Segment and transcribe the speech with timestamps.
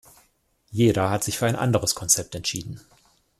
[0.71, 2.81] Jeder hat sich für ein anderes Konzept entschieden.